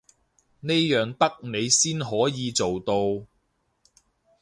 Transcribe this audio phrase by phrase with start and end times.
[0.61, 3.27] 呢樣得你先可以做到